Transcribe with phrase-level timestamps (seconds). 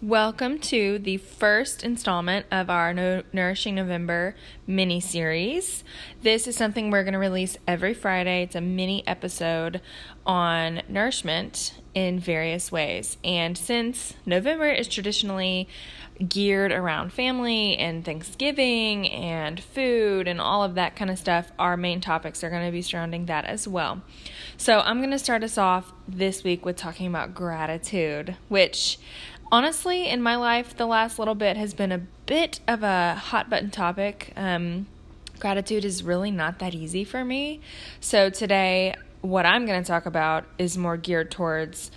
[0.00, 5.82] Welcome to the first installment of our no- Nourishing November mini series.
[6.22, 8.44] This is something we're going to release every Friday.
[8.44, 9.80] It's a mini episode
[10.24, 13.16] on nourishment in various ways.
[13.24, 15.68] And since November is traditionally
[16.28, 21.76] geared around family and Thanksgiving and food and all of that kind of stuff, our
[21.76, 24.02] main topics are going to be surrounding that as well.
[24.56, 28.98] So, I'm going to start us off this week with talking about gratitude, which
[29.50, 33.50] honestly, in my life, the last little bit has been a bit of a hot
[33.50, 34.32] button topic.
[34.36, 34.86] Um,
[35.38, 37.60] gratitude is really not that easy for me.
[38.00, 41.90] So, today, what I'm going to talk about is more geared towards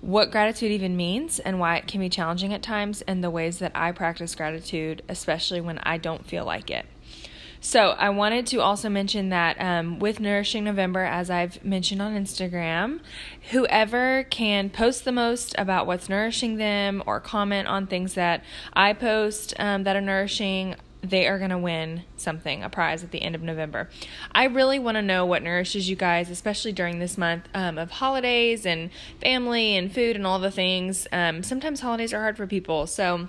[0.00, 3.58] what gratitude even means and why it can be challenging at times, and the ways
[3.58, 6.86] that I practice gratitude, especially when I don't feel like it.
[7.60, 12.14] So, I wanted to also mention that um, with Nourishing November, as I've mentioned on
[12.14, 13.00] Instagram,
[13.50, 18.92] whoever can post the most about what's nourishing them or comment on things that I
[18.92, 23.22] post um, that are nourishing, they are going to win something, a prize at the
[23.22, 23.88] end of November.
[24.32, 27.90] I really want to know what nourishes you guys, especially during this month um, of
[27.90, 31.06] holidays and family and food and all the things.
[31.12, 32.86] Um, sometimes holidays are hard for people.
[32.86, 33.28] So,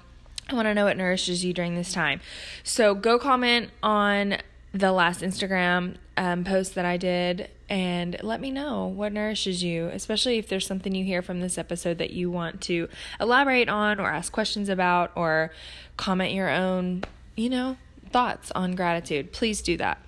[0.49, 2.21] I want to know what nourishes you during this time.
[2.63, 4.37] So go comment on
[4.73, 9.87] the last Instagram um, post that I did and let me know what nourishes you,
[9.87, 13.99] especially if there's something you hear from this episode that you want to elaborate on
[13.99, 15.51] or ask questions about or
[15.97, 17.03] comment your own,
[17.35, 17.77] you know,
[18.09, 19.31] thoughts on gratitude.
[19.31, 19.99] Please do that.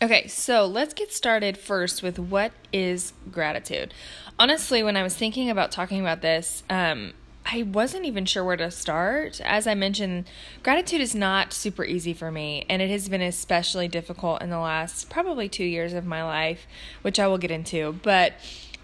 [0.00, 3.92] Okay, so let's get started first with what is gratitude.
[4.38, 7.12] Honestly, when I was thinking about talking about this, um,
[7.46, 9.40] I wasn't even sure where to start.
[9.42, 10.28] As I mentioned,
[10.62, 14.58] gratitude is not super easy for me, and it has been especially difficult in the
[14.58, 16.66] last probably two years of my life,
[17.02, 17.98] which I will get into.
[18.02, 18.34] But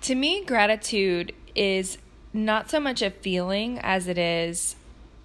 [0.02, 1.98] to me, gratitude is
[2.32, 4.76] not so much a feeling as it is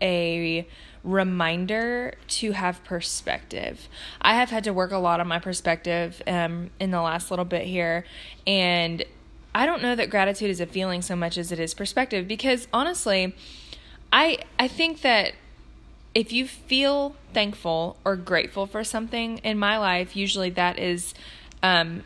[0.01, 0.67] a
[1.03, 3.87] reminder to have perspective.
[4.21, 7.45] I have had to work a lot on my perspective um, in the last little
[7.45, 8.05] bit here,
[8.47, 9.03] and
[9.55, 12.67] I don't know that gratitude is a feeling so much as it is perspective because
[12.73, 13.33] honestly,
[14.11, 15.33] I I think that
[16.13, 21.13] if you feel thankful or grateful for something in my life, usually that is
[21.63, 22.03] um,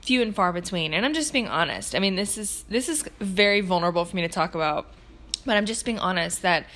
[0.00, 0.94] few and far between.
[0.94, 1.96] And I'm just being honest.
[1.96, 4.86] I mean, this is this is very vulnerable for me to talk about,
[5.44, 6.66] but I'm just being honest that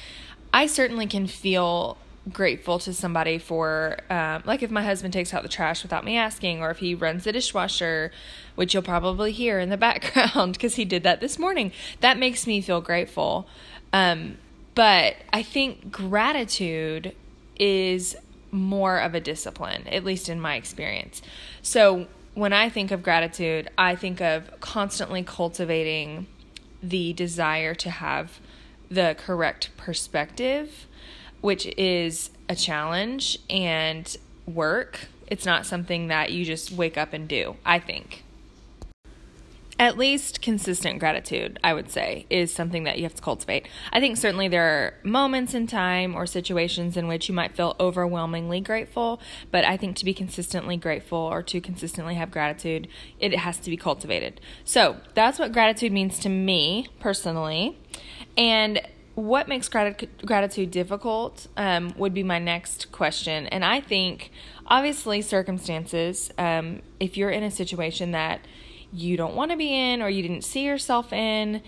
[0.52, 1.98] I certainly can feel
[2.32, 6.16] grateful to somebody for um, like if my husband takes out the trash without me
[6.16, 8.10] asking or if he runs the dishwasher
[8.56, 11.70] which you'll probably hear in the background because he did that this morning
[12.00, 13.46] that makes me feel grateful.
[13.92, 14.38] Um,
[14.74, 17.14] but i think gratitude
[17.58, 18.16] is
[18.50, 21.22] more of a discipline at least in my experience.
[21.62, 26.26] So when i think of gratitude i think of constantly cultivating
[26.82, 28.40] the desire to have
[28.90, 30.86] the correct perspective
[31.40, 34.16] which is a challenge and
[34.46, 35.08] work.
[35.26, 38.22] It's not something that you just wake up and do, I think.
[39.78, 43.68] At least consistent gratitude, I would say, is something that you have to cultivate.
[43.92, 47.76] I think certainly there are moments in time or situations in which you might feel
[47.78, 49.20] overwhelmingly grateful,
[49.50, 52.88] but I think to be consistently grateful or to consistently have gratitude,
[53.20, 54.40] it has to be cultivated.
[54.64, 57.78] So that's what gratitude means to me personally.
[58.38, 58.80] And
[59.16, 63.46] what makes grat- gratitude difficult um, would be my next question.
[63.46, 64.30] And I think,
[64.66, 68.40] obviously, circumstances, um, if you're in a situation that
[68.92, 71.62] you don't want to be in or you didn't see yourself in,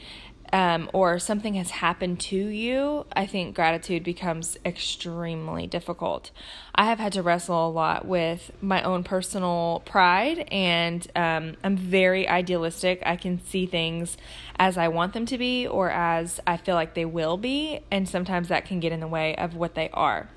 [0.53, 6.31] um, or something has happened to you, I think gratitude becomes extremely difficult.
[6.75, 11.77] I have had to wrestle a lot with my own personal pride, and um, I'm
[11.77, 13.03] very idealistic.
[13.05, 14.17] I can see things
[14.59, 18.09] as I want them to be or as I feel like they will be, and
[18.09, 20.29] sometimes that can get in the way of what they are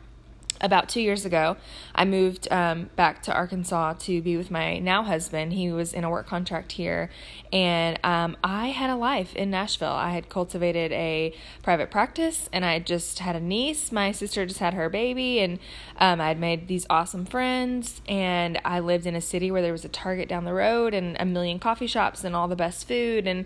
[0.62, 1.58] about two years ago,
[1.94, 5.54] I moved um, back to Arkansas to be with my now husband.
[5.54, 7.10] He was in a work contract here,
[7.52, 9.90] and um, I had a life in Nashville.
[9.90, 11.34] I had cultivated a
[11.64, 13.92] private practice, and I just had a niece.
[13.92, 15.60] My sister just had her baby, and
[15.98, 18.02] um, I had made these awesome friends.
[18.08, 21.18] And I lived in a city where there was a Target down the road, and
[21.20, 23.28] a million coffee shops, and all the best food.
[23.28, 23.46] And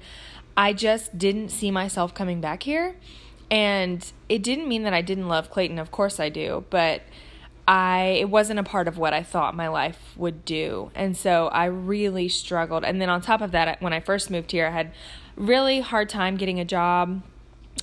[0.57, 2.95] I just didn't see myself coming back here.
[3.51, 7.01] And it didn't mean that I didn't love Clayton, of course I do, but
[7.67, 10.91] I it wasn't a part of what I thought my life would do.
[10.95, 12.83] And so I really struggled.
[12.83, 14.91] And then on top of that, when I first moved here, I had
[15.35, 17.21] really hard time getting a job.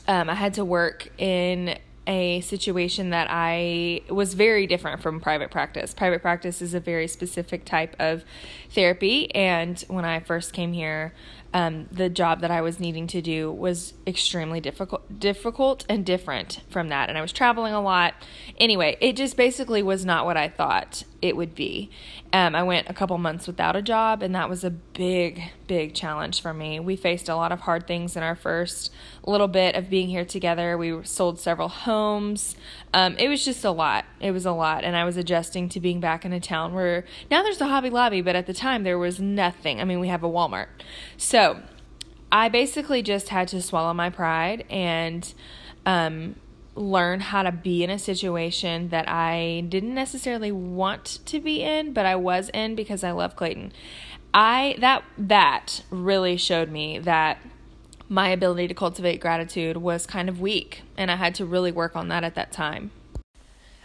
[0.09, 5.51] Um, I had to work in a situation that I was very different from private
[5.51, 5.95] practice.
[5.95, 8.25] Private practice is a very specific type of
[8.71, 11.15] therapy, and when I first came here,
[11.55, 16.61] um, the job that I was needing to do was extremely difficult, difficult and different
[16.71, 17.09] from that.
[17.09, 18.15] And I was traveling a lot.
[18.59, 21.91] Anyway, it just basically was not what I thought it would be.
[22.33, 25.95] Um, I went a couple months without a job, and that was a big, big
[25.95, 26.81] challenge for me.
[26.81, 28.91] We faced a lot of hard things in our first
[29.25, 30.77] little bit of being here together.
[30.77, 32.57] We sold several homes.
[32.93, 34.05] Um, it was just a lot.
[34.19, 37.05] It was a lot, and I was adjusting to being back in a town where
[37.31, 39.81] now there's a Hobby Lobby, but at the time there was nothing.
[39.81, 40.69] I mean, we have a Walmart.
[41.17, 41.42] So
[42.31, 45.33] I basically just had to swallow my pride and
[45.85, 46.37] um,
[46.75, 51.93] learn how to be in a situation that I didn't necessarily want to be in,
[51.93, 53.73] but I was in because I love Clayton.
[54.35, 57.39] I that that really showed me that
[58.09, 61.97] my ability to cultivate gratitude was kind of weak, and I had to really work
[61.97, 62.91] on that at that time.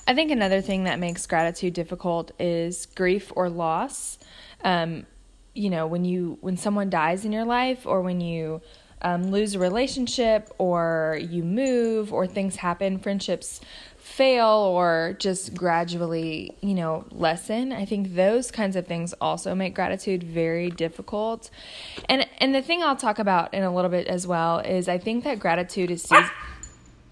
[0.07, 4.17] I think another thing that makes gratitude difficult is grief or loss.
[4.63, 5.05] Um,
[5.57, 8.61] you know, when you when someone dies in your life, or when you
[9.01, 13.61] um, lose a relationship or you move or things happen, friendships
[13.97, 17.71] fail or just gradually, you know, lessen.
[17.71, 21.49] I think those kinds of things also make gratitude very difficult.
[22.09, 24.97] And and the thing I'll talk about in a little bit as well is I
[24.97, 26.29] think that gratitude is season-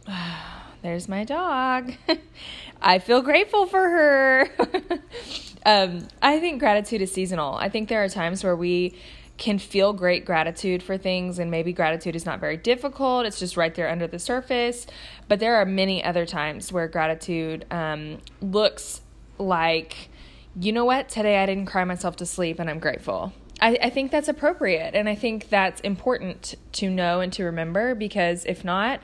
[0.82, 1.94] There's my dog.
[2.82, 4.50] I feel grateful for her.
[5.66, 7.56] um, I think gratitude is seasonal.
[7.56, 8.96] I think there are times where we
[9.38, 13.26] can feel great gratitude for things, and maybe gratitude is not very difficult.
[13.26, 14.88] It's just right there under the surface.
[15.28, 19.02] But there are many other times where gratitude um, looks
[19.38, 20.10] like,
[20.58, 23.34] you know what, today I didn't cry myself to sleep, and I'm grateful.
[23.60, 27.96] I, I think that's appropriate, and I think that's important to know and to remember
[27.96, 29.02] because if not,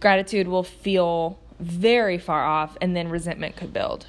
[0.00, 4.06] gratitude will feel very far off, and then resentment could build.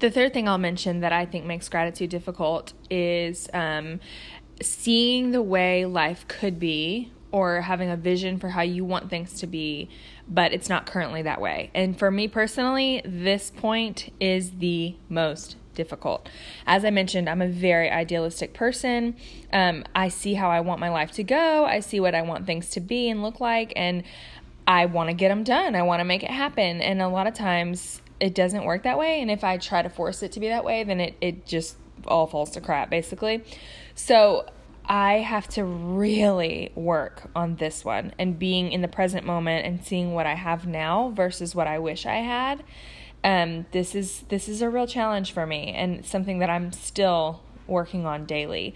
[0.00, 4.00] The third thing I'll mention that I think makes gratitude difficult is um,
[4.62, 9.34] seeing the way life could be or having a vision for how you want things
[9.40, 9.90] to be,
[10.26, 11.70] but it's not currently that way.
[11.74, 16.28] And for me personally, this point is the most difficult.
[16.66, 19.16] As I mentioned, I'm a very idealistic person.
[19.52, 22.46] Um, I see how I want my life to go, I see what I want
[22.46, 24.02] things to be and look like, and
[24.66, 25.74] I want to get them done.
[25.74, 26.80] I want to make it happen.
[26.80, 29.88] And a lot of times, it doesn't work that way and if i try to
[29.88, 31.76] force it to be that way then it, it just
[32.06, 33.42] all falls to crap basically.
[33.94, 34.46] So
[34.86, 39.84] i have to really work on this one and being in the present moment and
[39.84, 42.62] seeing what i have now versus what i wish i had.
[43.22, 47.42] Um, this is this is a real challenge for me and something that i'm still
[47.66, 48.74] working on daily.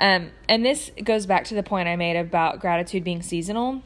[0.00, 3.82] Um, and this goes back to the point i made about gratitude being seasonal.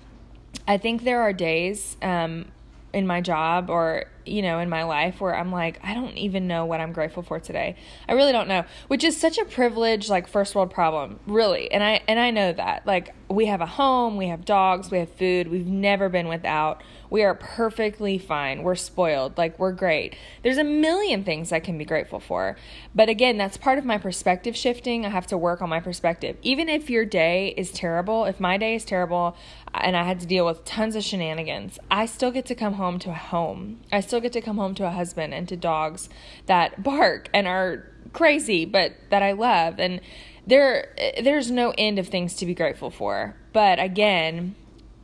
[0.66, 2.46] I think there are days um,
[2.92, 6.46] in my job or you know in my life where I'm like I don't even
[6.46, 7.76] know what I'm grateful for today.
[8.08, 11.70] I really don't know, which is such a privilege like first world problem, really.
[11.70, 12.86] And I and I know that.
[12.86, 15.48] Like we have a home, we have dogs, we have food.
[15.48, 16.82] We've never been without.
[17.10, 18.62] We are perfectly fine.
[18.62, 19.38] We're spoiled.
[19.38, 20.16] Like, we're great.
[20.42, 22.56] There's a million things I can be grateful for.
[22.94, 25.06] But again, that's part of my perspective shifting.
[25.06, 26.36] I have to work on my perspective.
[26.42, 29.36] Even if your day is terrible, if my day is terrible
[29.74, 32.98] and I had to deal with tons of shenanigans, I still get to come home
[33.00, 33.80] to a home.
[33.92, 36.08] I still get to come home to a husband and to dogs
[36.46, 37.84] that bark and are
[38.14, 39.78] crazy, but that I love.
[39.78, 40.00] And
[40.46, 43.36] there there's no end of things to be grateful for.
[43.52, 44.54] But again,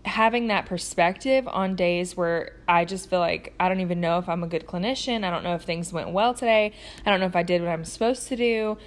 [0.06, 4.30] having that perspective on days where I just feel like I don't even know if
[4.30, 6.72] I'm a good clinician, I don't know if things went well today,
[7.04, 8.78] I don't know if I did what I'm supposed to do.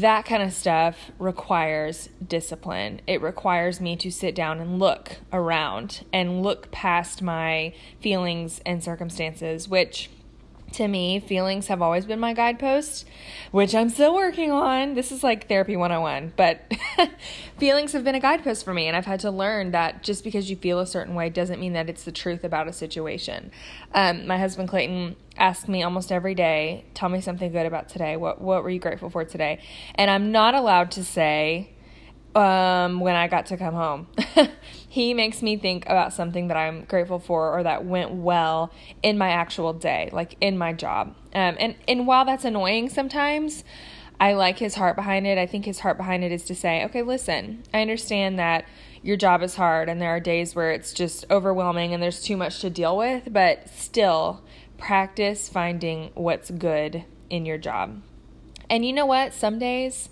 [0.00, 3.00] That kind of stuff requires discipline.
[3.06, 8.82] It requires me to sit down and look around and look past my feelings and
[8.82, 10.10] circumstances, which
[10.74, 13.06] to me, feelings have always been my guidepost,
[13.50, 14.94] which I'm still working on.
[14.94, 16.72] This is like therapy 101, but
[17.58, 20.50] feelings have been a guidepost for me, and I've had to learn that just because
[20.50, 23.50] you feel a certain way doesn't mean that it's the truth about a situation.
[23.94, 28.16] Um, my husband Clayton asks me almost every day, "Tell me something good about today.
[28.16, 29.60] What what were you grateful for today?"
[29.94, 31.73] And I'm not allowed to say
[32.34, 34.06] um, when I got to come home.
[34.88, 38.72] he makes me think about something that I'm grateful for or that went well
[39.02, 41.14] in my actual day, like in my job.
[41.34, 43.64] Um, and, and while that's annoying sometimes,
[44.20, 45.38] I like his heart behind it.
[45.38, 48.64] I think his heart behind it is to say, okay, listen, I understand that
[49.02, 52.36] your job is hard and there are days where it's just overwhelming and there's too
[52.36, 54.42] much to deal with, but still
[54.78, 58.00] practice finding what's good in your job.
[58.70, 59.34] And you know what?
[59.34, 60.08] Some days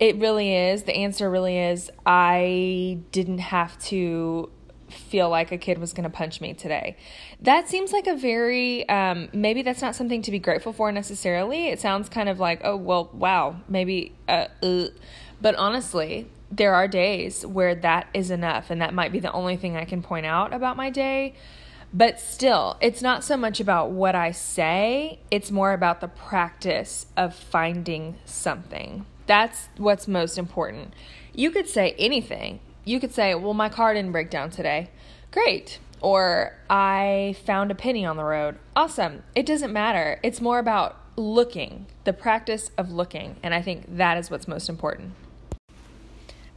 [0.00, 0.84] it really is.
[0.84, 4.50] The answer really is I didn't have to
[4.88, 6.96] feel like a kid was going to punch me today.
[7.40, 11.68] That seems like a very, um, maybe that's not something to be grateful for necessarily.
[11.68, 14.86] It sounds kind of like, oh, well, wow, maybe, uh, uh.
[15.40, 19.56] but honestly, there are days where that is enough, and that might be the only
[19.56, 21.34] thing I can point out about my day.
[21.92, 27.06] But still, it's not so much about what I say, it's more about the practice
[27.16, 29.06] of finding something.
[29.30, 30.92] That's what's most important.
[31.32, 32.58] You could say anything.
[32.84, 34.90] You could say, Well, my car didn't break down today.
[35.30, 35.78] Great.
[36.00, 38.58] Or I found a penny on the road.
[38.74, 39.22] Awesome.
[39.36, 40.18] It doesn't matter.
[40.24, 43.36] It's more about looking, the practice of looking.
[43.40, 45.12] And I think that is what's most important.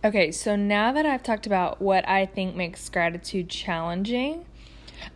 [0.03, 4.45] Okay, so now that I've talked about what I think makes gratitude challenging,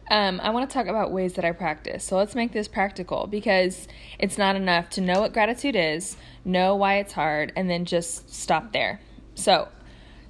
[0.09, 2.03] um, I want to talk about ways that I practice.
[2.03, 3.87] So let's make this practical because
[4.19, 8.33] it's not enough to know what gratitude is, know why it's hard, and then just
[8.33, 9.01] stop there.
[9.35, 9.69] So,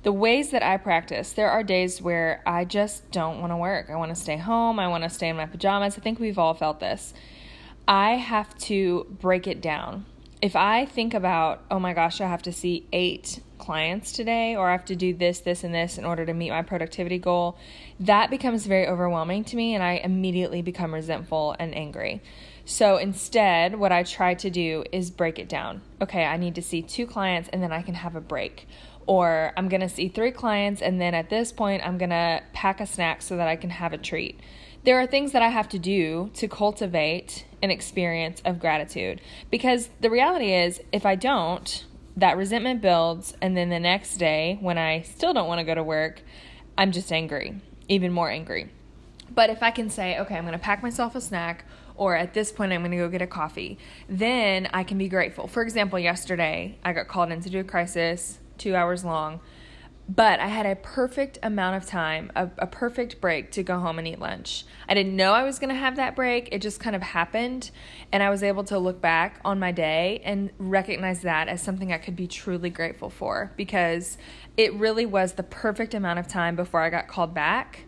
[0.04, 3.90] the ways that I practice, there are days where I just don't want to work.
[3.90, 4.80] I want to stay home.
[4.80, 5.98] I want to stay in my pajamas.
[5.98, 7.14] I think we've all felt this.
[7.88, 10.06] I have to break it down.
[10.42, 14.70] If I think about, oh my gosh, I have to see eight clients today, or
[14.70, 17.58] I have to do this, this, and this in order to meet my productivity goal,
[18.00, 22.22] that becomes very overwhelming to me, and I immediately become resentful and angry.
[22.64, 25.82] So instead, what I try to do is break it down.
[26.02, 28.70] Okay, I need to see two clients, and then I can have a break.
[29.06, 32.88] Or I'm gonna see three clients, and then at this point, I'm gonna pack a
[32.88, 34.40] snack so that I can have a treat.
[34.86, 39.20] There are things that I have to do to cultivate an experience of gratitude
[39.52, 41.84] because the reality is, if I don't,
[42.18, 45.76] that resentment builds, and then the next day, when I still don't want to go
[45.76, 46.22] to work,
[46.78, 48.70] I'm just angry, even more angry.
[49.30, 52.34] But if I can say, okay, I'm going to pack myself a snack, or at
[52.34, 53.78] this point, I'm going to go get a coffee,
[54.10, 55.48] then I can be grateful.
[55.48, 59.40] For example, yesterday, I got called in to do a crisis, two hours long.
[60.10, 64.00] But I had a perfect amount of time, a, a perfect break to go home
[64.00, 64.66] and eat lunch.
[64.88, 66.48] I didn't know I was going to have that break.
[66.54, 67.72] It just kind of happened.
[68.14, 71.92] And I was able to look back on my day and recognize that as something
[71.92, 74.18] I could be truly grateful for because
[74.56, 77.86] it really was the perfect amount of time before I got called back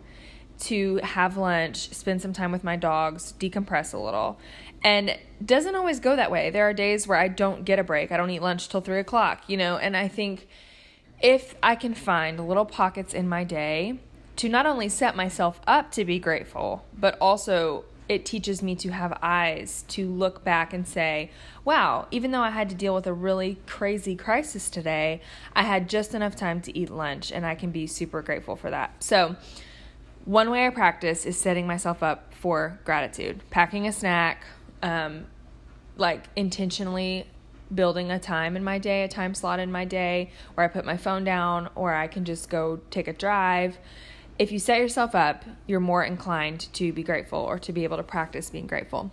[0.60, 4.38] to have lunch, spend some time with my dogs, decompress a little.
[4.84, 6.50] And doesn't always go that way.
[6.50, 8.12] There are days where I don't get a break.
[8.12, 10.48] I don't eat lunch till three o'clock, you know, and I think
[11.20, 13.98] if I can find little pockets in my day
[14.36, 18.90] to not only set myself up to be grateful, but also it teaches me to
[18.90, 21.30] have eyes to look back and say,
[21.64, 25.20] wow, even though I had to deal with a really crazy crisis today,
[25.54, 28.68] I had just enough time to eat lunch, and I can be super grateful for
[28.68, 29.04] that.
[29.04, 29.36] So,
[30.24, 34.44] one way I practice is setting myself up for gratitude, packing a snack,
[34.82, 35.26] um,
[35.96, 37.26] like intentionally
[37.74, 40.84] building a time in my day, a time slot in my day where I put
[40.84, 43.78] my phone down or I can just go take a drive.
[44.38, 47.98] If you set yourself up, you're more inclined to be grateful or to be able
[47.98, 49.10] to practice being grateful.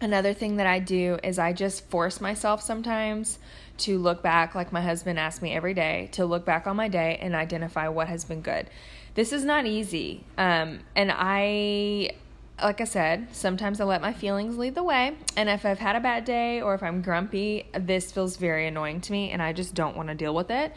[0.00, 3.38] Another thing that I do is I just force myself sometimes
[3.78, 6.88] to look back, like my husband asks me every day, to look back on my
[6.88, 8.68] day and identify what has been good.
[9.14, 10.24] This is not easy.
[10.36, 12.12] Um, and I
[12.62, 15.16] like I said, sometimes I let my feelings lead the way.
[15.36, 19.00] And if I've had a bad day or if I'm grumpy, this feels very annoying
[19.02, 20.74] to me and I just don't want to deal with it.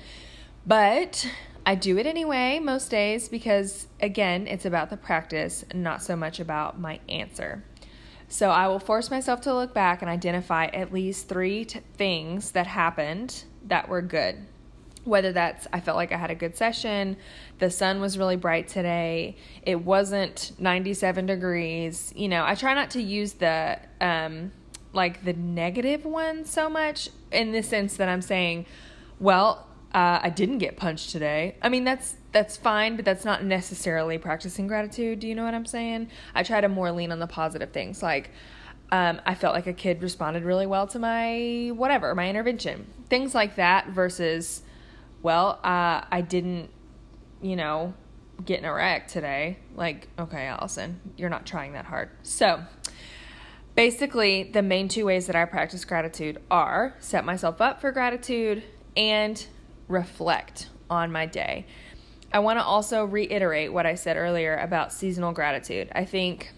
[0.66, 1.30] But
[1.66, 6.40] I do it anyway most days because, again, it's about the practice, not so much
[6.40, 7.64] about my answer.
[8.28, 12.52] So I will force myself to look back and identify at least three t- things
[12.52, 14.46] that happened that were good
[15.06, 17.18] whether that's I felt like I had a good session,
[17.60, 22.12] the sun was really bright today, it wasn't 97 degrees.
[22.16, 24.52] You know, I try not to use the um
[24.92, 28.66] like the negative one so much in the sense that I'm saying,
[29.20, 31.56] well, uh, I didn't get punched today.
[31.62, 35.20] I mean, that's that's fine, but that's not necessarily practicing gratitude.
[35.20, 36.10] Do you know what I'm saying?
[36.34, 38.32] I try to more lean on the positive things, like
[38.92, 43.34] um, I felt like a kid responded really well to my whatever, my intervention, things
[43.34, 44.64] like that, versus
[45.26, 46.70] well, uh, I didn't,
[47.42, 47.96] you know,
[48.46, 49.58] get in a wreck today.
[49.76, 52.12] Like, okay, Allison, you're not trying that hard.
[52.22, 52.64] So,
[53.74, 58.66] basically, the main two ways that I practice gratitude are set myself up for gratitude
[58.96, 59.44] and
[59.88, 61.66] reflect on my day.
[62.32, 65.90] I want to also reiterate what I said earlier about seasonal gratitude.
[65.96, 66.54] I think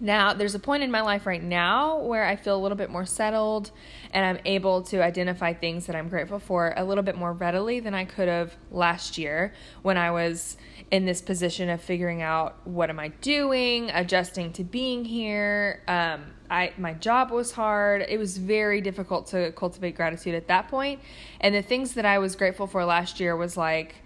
[0.00, 2.90] now, there's a point in my life right now where I feel a little bit
[2.90, 3.70] more settled
[4.12, 7.80] and I'm able to identify things that I'm grateful for a little bit more readily
[7.80, 10.56] than I could have last year when I was
[10.90, 15.82] in this position of figuring out what am I doing, adjusting to being here.
[15.88, 18.04] Um, I my job was hard.
[18.06, 21.00] It was very difficult to cultivate gratitude at that point.
[21.40, 24.01] And the things that I was grateful for last year was like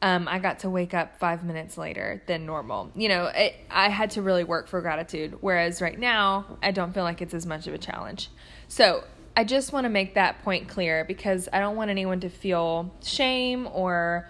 [0.00, 2.90] um, I got to wake up five minutes later than normal.
[2.94, 6.92] You know, it, I had to really work for gratitude, whereas right now, I don't
[6.92, 8.28] feel like it's as much of a challenge.
[8.68, 9.04] So,
[9.36, 12.92] I just want to make that point clear because I don't want anyone to feel
[13.04, 14.28] shame or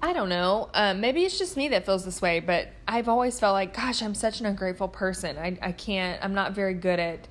[0.00, 0.70] I don't know.
[0.72, 4.00] Um, maybe it's just me that feels this way, but I've always felt like, gosh,
[4.00, 5.36] I'm such an ungrateful person.
[5.36, 7.28] I, I can't, I'm not very good at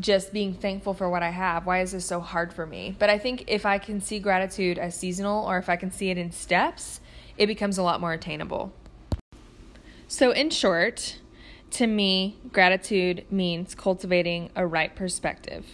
[0.00, 1.64] just being thankful for what I have.
[1.64, 2.96] Why is this so hard for me?
[2.98, 6.10] But I think if I can see gratitude as seasonal or if I can see
[6.10, 7.00] it in steps,
[7.36, 8.72] it becomes a lot more attainable.
[10.08, 11.18] So, in short,
[11.72, 15.66] to me, gratitude means cultivating a right perspective.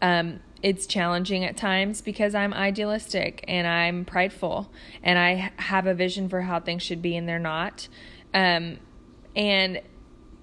[0.00, 4.70] Um, it's challenging at times because I'm idealistic and I'm prideful
[5.02, 7.88] and I have a vision for how things should be and they're not.
[8.32, 8.78] Um,
[9.36, 9.82] and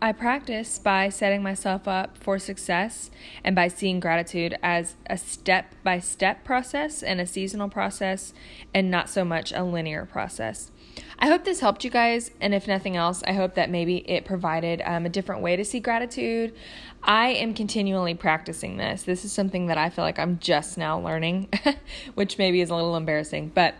[0.03, 3.11] I practice by setting myself up for success
[3.43, 8.33] and by seeing gratitude as a step by step process and a seasonal process
[8.73, 10.71] and not so much a linear process.
[11.19, 14.25] I hope this helped you guys, and if nothing else, I hope that maybe it
[14.25, 16.55] provided um, a different way to see gratitude.
[17.03, 19.03] I am continually practicing this.
[19.03, 21.49] This is something that I feel like I'm just now learning,
[22.15, 23.75] which maybe is a little embarrassing, but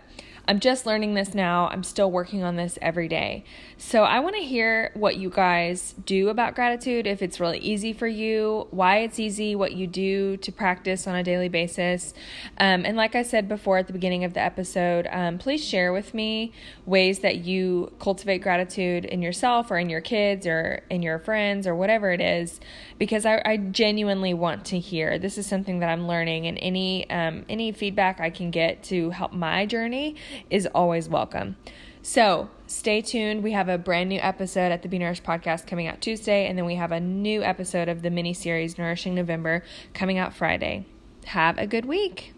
[0.48, 1.68] I'm just learning this now.
[1.68, 3.44] I'm still working on this every day.
[3.78, 7.92] So I want to hear what you guys do about gratitude, if it's really easy
[7.92, 12.12] for you, why it's easy, what you do to practice on a daily basis.
[12.58, 15.92] Um, and like I said before at the beginning of the episode, um, please share
[15.92, 16.52] with me
[16.86, 21.66] ways that you cultivate gratitude in yourself or in your kids or in your friends
[21.66, 22.60] or whatever it is,
[22.98, 25.18] because I, I genuinely want to hear.
[25.18, 29.10] This is something that I'm learning, and any um, any feedback I can get to
[29.10, 30.16] help my journey
[30.50, 31.56] is always welcome.
[32.02, 33.42] So stay tuned.
[33.42, 36.58] We have a brand new episode at the Be Nourished podcast coming out Tuesday, and
[36.58, 39.62] then we have a new episode of the mini series Nourishing November
[39.94, 40.84] coming out Friday.
[41.26, 42.34] Have a good week.